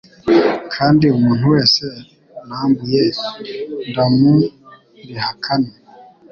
kandi 0.73 1.03
umuntu 1.17 1.43
wese 1.53 1.85
nambuye 2.47 3.03
ndamuriha 3.89 5.29
kane. 5.43 5.73